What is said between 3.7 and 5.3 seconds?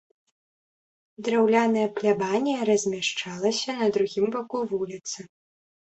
на другім баку вуліцы.